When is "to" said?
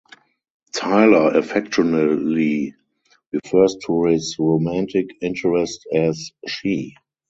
3.85-4.05